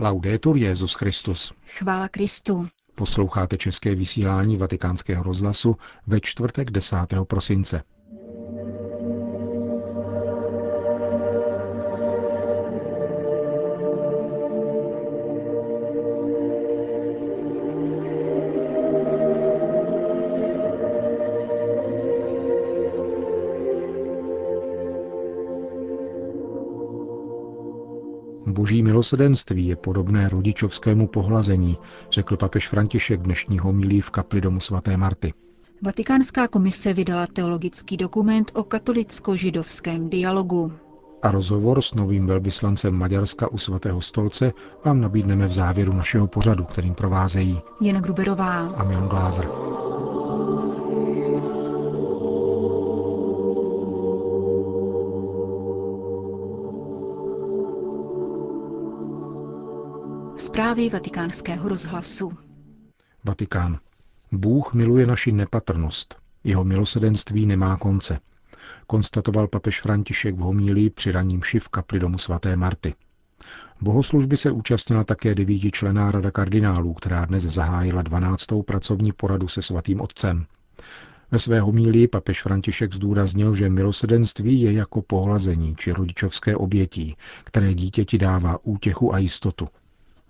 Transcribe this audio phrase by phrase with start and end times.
[0.00, 1.52] Laudetur Jezus Christus.
[1.66, 2.68] Chvála Kristu.
[2.94, 6.96] Posloucháte české vysílání Vatikánského rozhlasu ve čtvrtek 10.
[7.24, 7.82] prosince.
[28.52, 31.78] Boží milosedenství je podobné rodičovskému pohlazení,
[32.10, 35.32] řekl papež František dnešního mílí v kapli domu svaté Marty.
[35.82, 40.72] Vatikánská komise vydala teologický dokument o katolicko-židovském dialogu.
[41.22, 44.52] A rozhovor s novým velvyslancem Maďarska u svatého stolce
[44.84, 49.48] vám nabídneme v závěru našeho pořadu, kterým provázejí Jana Gruberová a Milan Glázer.
[60.48, 62.32] Zprávy vatikánského rozhlasu.
[63.24, 63.78] Vatikán.
[64.32, 66.16] Bůh miluje naši nepatrnost.
[66.44, 68.18] Jeho milosedenství nemá konce.
[68.86, 72.94] Konstatoval papež František v homílii při raním šiv kapli domu svaté Marty.
[73.80, 78.46] Bohoslužby se účastnila také devítičlená rada kardinálů, která dnes zahájila 12.
[78.66, 80.46] pracovní poradu se svatým otcem.
[81.30, 87.74] Ve své homílii papež František zdůraznil, že milosedenství je jako pohlazení či rodičovské obětí, které
[87.74, 89.68] dítěti dává útěchu a jistotu.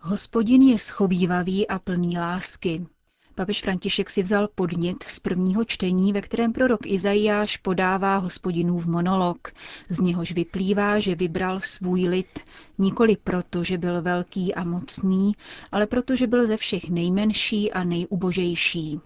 [0.00, 2.86] Hospodin je schovývavý a plný lásky.
[3.34, 9.48] Papež František si vzal podnět z prvního čtení, ve kterém prorok Izajáš podává hospodinův monolog.
[9.88, 12.40] Z něhož vyplývá, že vybral svůj lid
[12.78, 15.32] nikoli proto, že byl velký a mocný,
[15.72, 19.00] ale proto, že byl ze všech nejmenší a nejubožejší.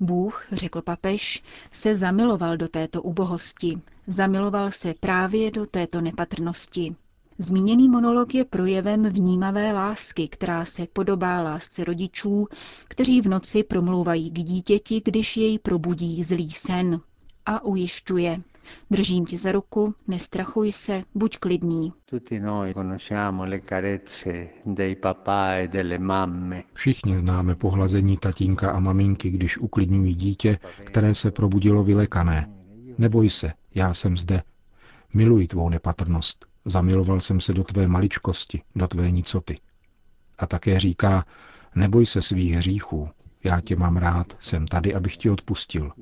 [0.00, 3.80] Bůh, řekl papež, se zamiloval do této ubohosti.
[4.06, 6.96] Zamiloval se právě do této nepatrnosti.
[7.38, 12.46] Zmíněný monolog je projevem vnímavé lásky, která se podobá lásce rodičů,
[12.88, 17.00] kteří v noci promlouvají k dítěti, když jej probudí zlý sen.
[17.46, 18.42] A ujišťuje.
[18.90, 21.92] Držím tě za ruku, nestrachuj se, buď klidný.
[26.74, 32.50] Všichni známe pohlazení tatínka a maminky, když uklidňují dítě, které se probudilo vylekané.
[32.98, 34.42] Neboj se, já jsem zde.
[35.14, 36.53] Miluji tvou nepatrnost.
[36.64, 39.58] Zamiloval jsem se do tvé maličkosti, do tvé nicoty.
[40.38, 41.24] A také říká,
[41.74, 43.08] neboj se svých hříchů,
[43.44, 45.92] já tě mám rád, jsem tady, abych ti odpustil.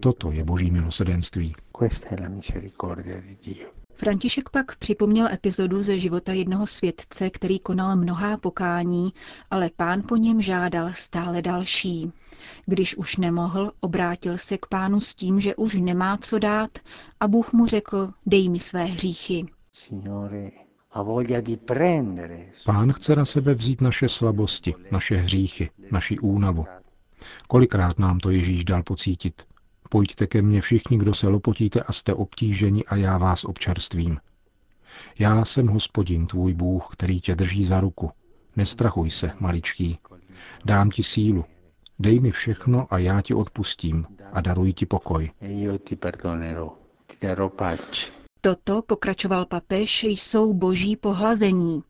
[0.00, 1.54] Toto je boží milosedenství.
[3.94, 9.12] František pak připomněl epizodu ze života jednoho světce, který konal mnohá pokání,
[9.50, 12.12] ale pán po něm žádal stále další.
[12.66, 16.78] Když už nemohl, obrátil se k pánu s tím, že už nemá co dát
[17.20, 19.46] a Bůh mu řekl, dej mi své hříchy.
[22.64, 26.66] Pán chce na sebe vzít naše slabosti, naše hříchy, naši únavu.
[27.48, 29.42] Kolikrát nám to Ježíš dal pocítit.
[29.88, 34.18] Pojďte ke mně všichni, kdo se lopotíte a jste obtíženi a já vás občerstvím.
[35.18, 38.10] Já jsem hospodin, tvůj Bůh, který tě drží za ruku.
[38.56, 39.98] Nestrachuj se, maličký.
[40.64, 41.44] Dám ti sílu.
[41.98, 45.30] Dej mi všechno a já ti odpustím a daruji ti pokoj.
[48.44, 51.82] Toto, pokračoval papež, jsou boží pohlazení.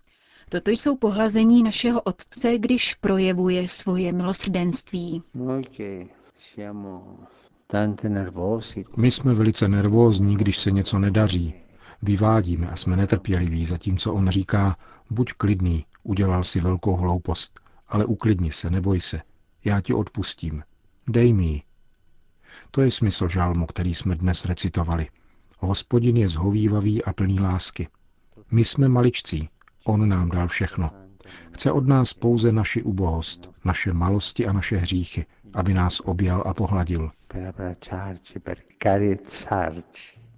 [0.48, 5.22] Toto jsou pohlazení našeho Otce, když projevuje svoje milosrdenství.
[8.96, 11.54] My jsme velice nervózní, když se něco nedaří.
[12.02, 14.76] Vyvádíme a jsme netrpěliví, zatímco on říká,
[15.10, 19.20] buď klidný, udělal si velkou hloupost, ale uklidni se, neboj se,
[19.64, 20.62] já ti odpustím.
[21.08, 21.62] Dej mi.
[22.70, 25.08] To je smysl žalmu, který jsme dnes recitovali.
[25.62, 27.88] Hospodin je zhovývavý a plný lásky.
[28.50, 29.48] My jsme maličcí,
[29.84, 30.90] on nám dal všechno.
[31.52, 36.54] Chce od nás pouze naši ubohost, naše malosti a naše hříchy, aby nás objal a
[36.54, 37.10] pohladil.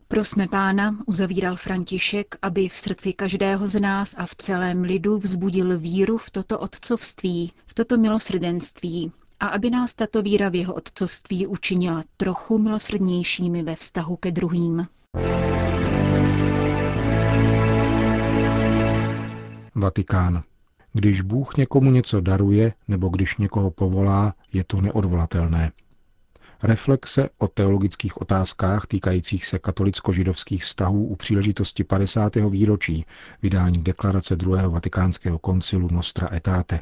[0.08, 5.78] Prosme pána, uzavíral František, aby v srdci každého z nás a v celém lidu vzbudil
[5.78, 11.46] víru v toto otcovství, v toto milosrdenství a aby nás tato víra v jeho otcovství
[11.46, 14.86] učinila trochu milosrdnějšími ve vztahu ke druhým.
[19.74, 20.42] Vatikán.
[20.92, 25.72] Když Bůh někomu něco daruje nebo když někoho povolá, je to neodvolatelné.
[26.62, 32.34] Reflexe o teologických otázkách týkajících se katolicko-židovských vztahů u příležitosti 50.
[32.36, 33.06] výročí
[33.42, 36.80] vydání deklarace druhého vatikánského koncilu Nostra Etate.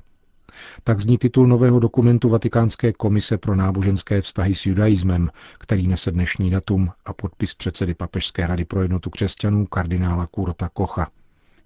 [0.85, 6.51] Tak zní titul nového dokumentu Vatikánské komise pro náboženské vztahy s judaismem, který nese dnešní
[6.51, 11.11] datum a podpis předsedy Papežské rady pro jednotu křesťanů kardinála Kurta Kocha.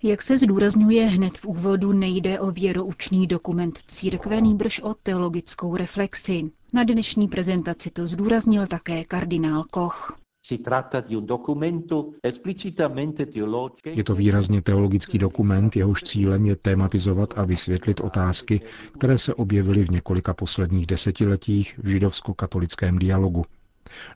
[0.03, 6.51] Jak se zdůrazňuje hned v úvodu, nejde o věroučný dokument církve, nýbrž o teologickou reflexi.
[6.73, 10.19] Na dnešní prezentaci to zdůraznil také kardinál Koch.
[13.87, 18.61] Je to výrazně teologický dokument, jehož cílem je tematizovat a vysvětlit otázky,
[18.99, 23.45] které se objevily v několika posledních desetiletích v židovsko-katolickém dialogu.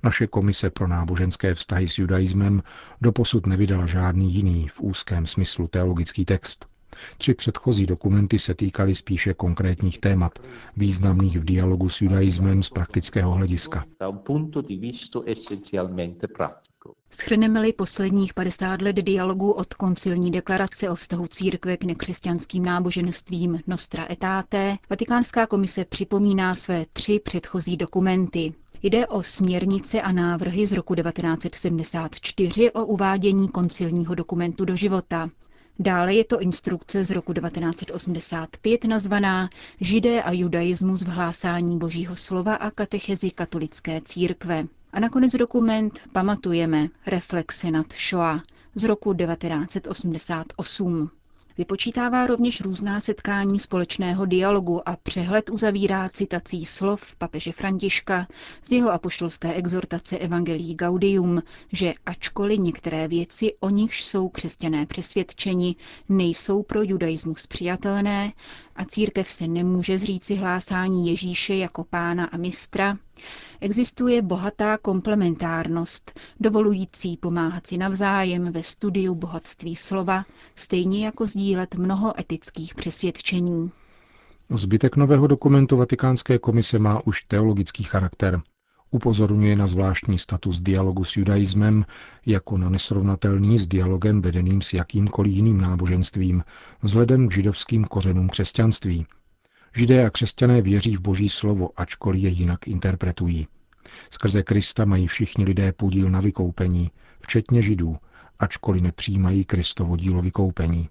[0.02, 2.62] Naše komise pro náboženské vztahy s judaismem
[3.00, 6.69] doposud nevydala žádný jiný v úzkém smyslu teologický text.
[7.18, 10.38] Tři předchozí dokumenty se týkaly spíše konkrétních témat,
[10.76, 13.84] významných v dialogu s judaismem z praktického hlediska.
[17.10, 24.04] Schrneme-li posledních 50 let dialogu od koncilní deklarace o vztahu církve k nekřesťanským náboženstvím Nostra
[24.04, 28.54] Aetate, Vatikánská komise připomíná své tři předchozí dokumenty.
[28.82, 35.30] Jde o směrnice a návrhy z roku 1974 o uvádění koncilního dokumentu do života.
[35.82, 39.50] Dále je to instrukce z roku 1985 nazvaná
[39.80, 44.64] Židé a judaismus v hlásání božího slova a katechezi katolické církve.
[44.92, 48.42] A nakonec dokument Pamatujeme, reflexe nad Shoah
[48.74, 51.10] z roku 1988.
[51.58, 58.26] Vypočítává rovněž různá setkání společného dialogu a přehled uzavírá citací slov papeže Františka
[58.64, 61.42] z jeho apoštolské exhortace Evangelii Gaudium,
[61.72, 65.76] že ačkoliv některé věci, o nichž jsou křesťané přesvědčeni,
[66.08, 68.32] nejsou pro judaismus přijatelné
[68.76, 72.96] a církev se nemůže zříci hlásání Ježíše jako pána a mistra,
[73.62, 80.24] Existuje bohatá komplementárnost, dovolující pomáhat si navzájem ve studiu bohatství slova,
[80.54, 83.70] stejně jako sdílet mnoho etických přesvědčení.
[84.50, 88.40] Zbytek nového dokumentu Vatikánské komise má už teologický charakter.
[88.90, 91.84] Upozorňuje na zvláštní status dialogu s judaismem
[92.26, 96.44] jako na nesrovnatelný s dialogem vedeným s jakýmkoliv jiným náboženstvím
[96.82, 99.06] vzhledem k židovským kořenům křesťanství–
[99.76, 103.46] Židé a křesťané věří v boží slovo, ačkoliv je jinak interpretují.
[104.10, 106.90] Skrze Krista mají všichni lidé podíl na vykoupení,
[107.20, 107.96] včetně Židů,
[108.38, 110.88] ačkoliv nepřijímají Kristovo dílo vykoupení.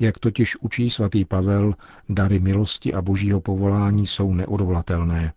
[0.00, 1.74] Jak totiž učí svatý Pavel,
[2.08, 5.32] dary milosti a božího povolání jsou neodvolatelné.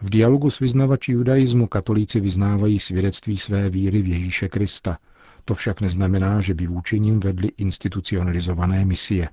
[0.00, 4.98] V dialogu s vyznavači judaismu katolíci vyznávají svědectví své víry v Ježíše Krista.
[5.44, 9.28] To však neznamená, že by vůči ním vedli institucionalizované misie.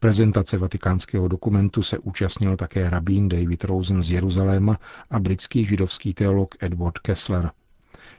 [0.00, 4.78] Prezentace vatikánského dokumentu se účastnil také rabín David Rosen z Jeruzaléma
[5.10, 7.50] a britský židovský teolog Edward Kessler.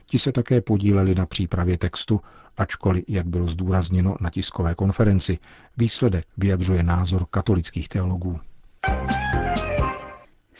[0.06, 2.20] Ti se také podíleli na přípravě textu,
[2.56, 5.38] ačkoliv, jak bylo zdůrazněno na tiskové konferenci,
[5.76, 8.40] výsledek vyjadřuje názor katolických teologů.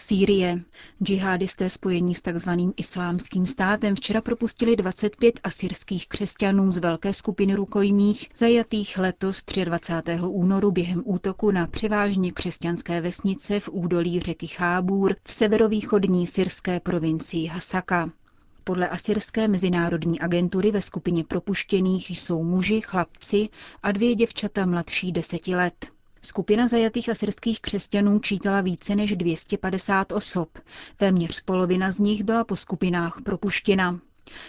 [0.07, 0.61] Sýrie.
[1.03, 2.51] Džihadisté spojení s tzv.
[2.77, 10.19] islámským státem včera propustili 25 asyrských křesťanů z velké skupiny rukojmích, zajatých letos 23.
[10.29, 17.47] únoru během útoku na převážně křesťanské vesnice v údolí řeky Chábůr v severovýchodní syrské provincii
[17.47, 18.11] Hasaka.
[18.65, 23.49] Podle asyrské mezinárodní agentury ve skupině propuštěných jsou muži, chlapci
[23.83, 25.92] a dvě děvčata mladší deseti let.
[26.25, 30.59] Skupina zajatých asyrských křesťanů čítala více než 250 osob.
[30.97, 34.01] Téměř polovina z nich byla po skupinách propuštěna.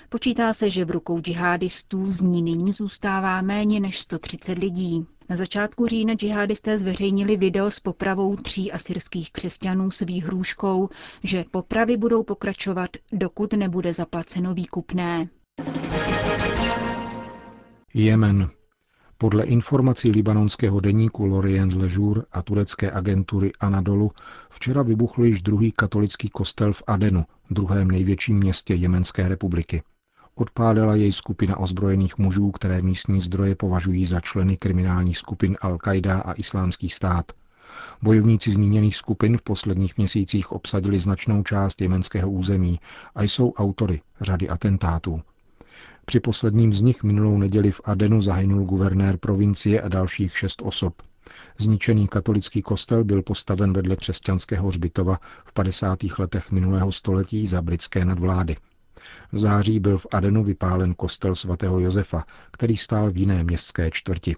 [0.10, 5.06] Počítá se, že v rukou džihadistů z ní nyní zůstává méně než 130 lidí.
[5.30, 10.90] Na začátku října džihadisté zveřejnili video s popravou tří asyrských křesťanů s výhrůžkou,
[11.24, 15.30] že popravy budou pokračovat, dokud nebude zaplaceno výkupné.
[17.94, 18.50] Jemen.
[19.24, 24.12] Podle informací libanonského deníku Lorient Le Jour a turecké agentury Anadolu
[24.50, 29.84] včera vybuchl již druhý katolický kostel v Adenu, druhém největším městě Jemenské republiky.
[30.36, 36.34] Odpádala jej skupina ozbrojených mužů, které místní zdroje považují za členy kriminálních skupin Al-Qaida a
[36.34, 37.32] Islámský stát.
[38.02, 42.80] Bojovníci zmíněných skupin v posledních měsících obsadili značnou část jemenského území
[43.16, 45.22] a jsou autory řady atentátů.
[46.06, 51.02] Při posledním z nich minulou neděli v Adenu zahynul guvernér provincie a dalších šest osob.
[51.58, 56.00] Zničený katolický kostel byl postaven vedle křesťanského hřbitova v 50.
[56.20, 58.56] letech minulého století za britské nadvlády.
[59.32, 64.36] V září byl v Adenu vypálen kostel svatého Josefa, který stál v jiné městské čtvrti.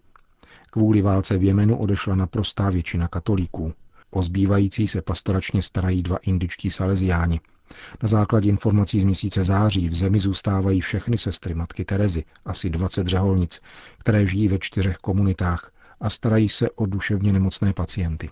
[0.72, 3.74] Kvůli válce v Jemenu odešla naprostá většina katolíků.
[4.12, 7.40] O zbývající se pastoračně starají dva indičtí saleziáni–
[8.04, 13.08] na základě informací z měsíce září v zemi zůstávají všechny sestry matky Terezy, asi 20
[13.08, 13.62] řeholnic,
[13.98, 18.30] které žijí ve čtyřech komunitách a starají se o duševně nemocné pacienty.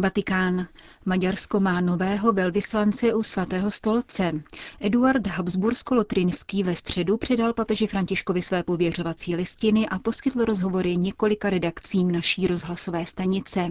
[0.00, 0.66] Vatikán.
[1.06, 4.32] Maďarsko má nového velvyslance u svatého stolce.
[4.80, 12.12] Eduard Habsbursko-Lotrinský ve středu předal papeži Františkovi své pověřovací listiny a poskytl rozhovory několika redakcím
[12.12, 13.68] naší rozhlasové stanice.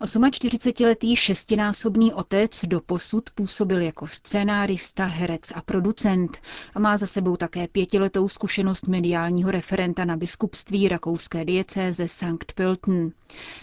[0.00, 6.38] 48-letý šestinásobný otec do posud působil jako scénárista, herec a producent
[6.74, 12.52] a má za sebou také pětiletou zkušenost mediálního referenta na biskupství rakouské diecéze St.
[12.54, 13.10] Pölten.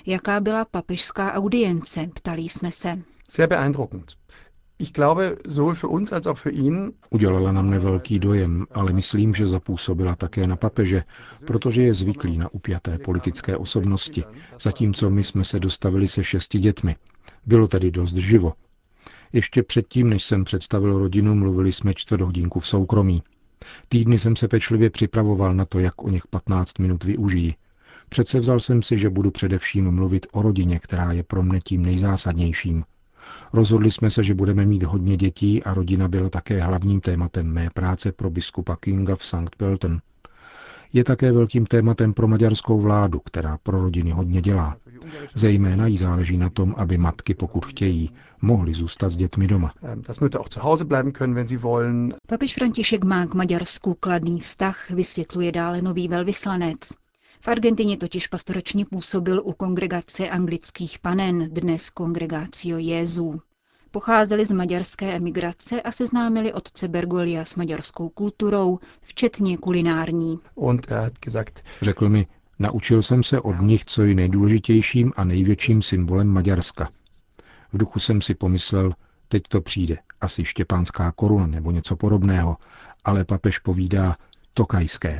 [0.05, 2.99] Jaká byla papežská audience, ptali jsme se.
[3.29, 4.20] Sehr beeindruckend.
[4.81, 8.93] Ich glaube, sowohl für uns als auch für ihn Udělala na mne velký dojem, ale
[8.93, 11.03] myslím, že zapůsobila také na papeže,
[11.45, 14.23] protože je zvyklý na upjaté politické osobnosti,
[14.61, 16.95] zatímco my jsme se dostavili se šesti dětmi.
[17.45, 18.53] Bylo tedy dost živo.
[19.33, 23.23] Ještě předtím, než jsem představil rodinu, mluvili jsme čtvrt hodinku v soukromí.
[23.87, 27.55] Týdny jsem se pečlivě připravoval na to, jak o něch 15 minut využijí.
[28.09, 31.81] Přece vzal jsem si, že budu především mluvit o rodině, která je pro mne tím
[31.85, 32.83] nejzásadnějším.
[33.53, 37.69] Rozhodli jsme se, že budeme mít hodně dětí a rodina byla také hlavním tématem mé
[37.73, 39.55] práce pro biskupa Kinga v St.
[39.57, 39.99] Pölten.
[40.93, 44.77] Je také velkým tématem pro maďarskou vládu, která pro rodiny hodně dělá.
[45.35, 48.11] Zejména jí záleží na tom, aby matky, pokud chtějí,
[48.41, 49.73] mohly zůstat s dětmi doma.
[52.27, 56.77] Papež František má k Maďarsku kladný vztah, vysvětluje dále nový velvyslanec.
[57.43, 63.41] V Argentině totiž pastoračně působil u kongregace anglických panen, dnes kongregácio Jézů.
[63.91, 70.39] Pocházeli z maďarské emigrace a seznámili otce Bergolia s maďarskou kulturou, včetně kulinární.
[71.81, 72.27] Řekl mi,
[72.59, 76.89] naučil jsem se od nich, co je nejdůležitějším a největším symbolem Maďarska.
[77.73, 78.93] V duchu jsem si pomyslel,
[79.27, 82.57] teď to přijde, asi štěpánská koruna nebo něco podobného,
[83.03, 84.15] ale papež povídá
[84.53, 85.19] tokajské.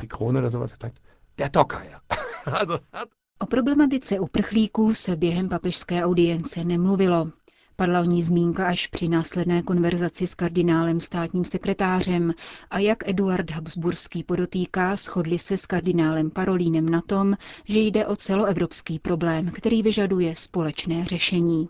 [3.38, 7.30] O problematice uprchlíků se během papežské audience nemluvilo.
[7.76, 12.34] Padla o ní zmínka až při následné konverzaci s kardinálem státním sekretářem
[12.70, 18.16] a jak Eduard Habsburský podotýká, shodli se s kardinálem Parolínem na tom, že jde o
[18.16, 21.68] celoevropský problém, který vyžaduje společné řešení.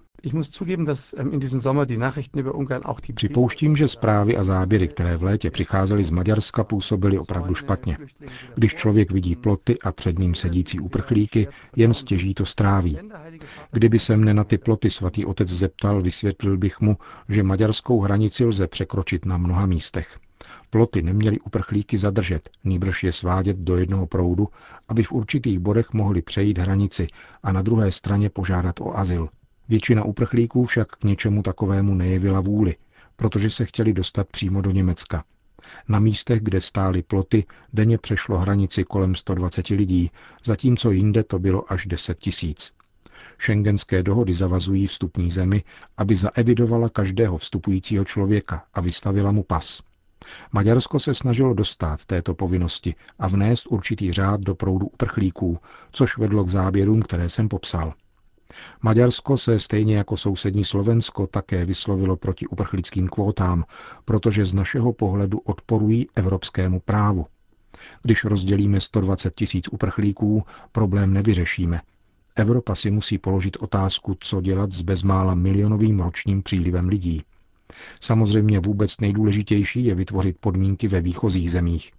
[3.14, 7.98] Připouštím, že zprávy a záběry, které v létě přicházely z Maďarska, působily opravdu špatně.
[8.54, 12.98] Když člověk vidí ploty a před ním sedící uprchlíky, jen stěží to stráví.
[13.70, 16.96] Kdyby se mne na ty ploty svatý otec zeptal, vysvětlil bych mu,
[17.28, 20.18] že maďarskou hranici lze překročit na mnoha místech.
[20.70, 24.48] Ploty neměly uprchlíky zadržet, nýbrž je svádět do jednoho proudu,
[24.88, 27.06] aby v určitých bodech mohli přejít hranici
[27.42, 29.28] a na druhé straně požádat o azyl.
[29.68, 32.76] Většina uprchlíků však k něčemu takovému nejevila vůli,
[33.16, 35.24] protože se chtěli dostat přímo do Německa.
[35.88, 40.10] Na místech, kde stály ploty, denně přešlo hranici kolem 120 lidí,
[40.44, 42.72] zatímco jinde to bylo až 10 tisíc.
[43.38, 45.62] Schengenské dohody zavazují vstupní zemi,
[45.96, 49.82] aby zaevidovala každého vstupujícího člověka a vystavila mu pas.
[50.52, 55.58] Maďarsko se snažilo dostat této povinnosti a vnést určitý řád do proudu uprchlíků,
[55.92, 57.94] což vedlo k záběrům, které jsem popsal.
[58.82, 63.64] Maďarsko se stejně jako sousední Slovensko také vyslovilo proti uprchlickým kvótám,
[64.04, 67.26] protože z našeho pohledu odporují evropskému právu.
[68.02, 70.42] Když rozdělíme 120 tisíc uprchlíků,
[70.72, 71.80] problém nevyřešíme.
[72.36, 77.22] Evropa si musí položit otázku, co dělat s bezmála milionovým ročním přílivem lidí.
[78.00, 81.92] Samozřejmě vůbec nejdůležitější je vytvořit podmínky ve výchozích zemích.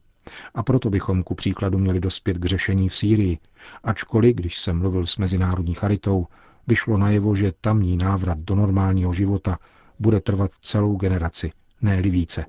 [0.55, 3.37] A proto bychom ku příkladu měli dospět k řešení v Sýrii,
[3.83, 6.27] ačkoliv, když jsem mluvil s Mezinárodní charitou,
[6.67, 9.57] vyšlo najevo, že tamní návrat do normálního života
[9.99, 11.51] bude trvat celou generaci,
[11.81, 12.45] ne více.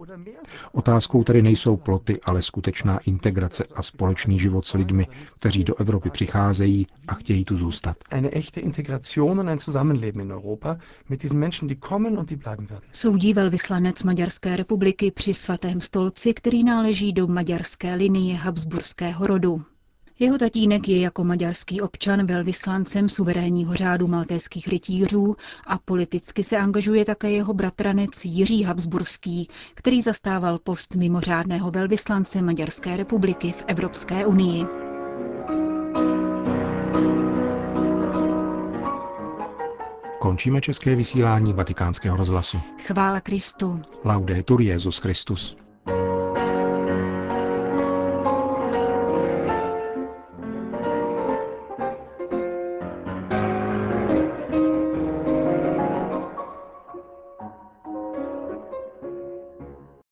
[0.73, 5.07] Otázkou tedy nejsou ploty, ale skutečná integrace a společný život s lidmi,
[5.37, 7.97] kteří do Evropy přicházejí a chtějí tu zůstat.
[12.93, 19.63] Soudí velvyslanec Maďarské republiky při svatém stolci, který náleží do maďarské linie Habsburského rodu.
[20.19, 27.05] Jeho tatínek je jako maďarský občan velvyslancem suverénního řádu maltéských rytířů a politicky se angažuje
[27.05, 34.67] také jeho bratranec Jiří Habsburský, který zastával post mimořádného velvyslance Maďarské republiky v Evropské unii.
[40.21, 42.61] Končíme české vysílání vatikánského rozhlasu.
[42.87, 43.83] Chvála Kristu.
[44.05, 45.57] Laudetur Jezus Christus.